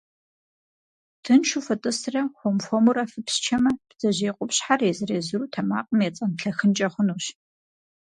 Тыншу 1.23 1.59
фытӏысрэ 1.65 2.21
хуэм-хуэмурэ 2.37 3.03
фыпсчэмэ, 3.11 3.71
бдзэжьей 3.87 4.33
къупщхьэр 4.37 4.81
езыр-езыру 4.91 5.51
тэмакъым 5.53 5.99
ецӏэнлъэхынкӏэ 6.07 6.87
хъунущ. 6.93 7.25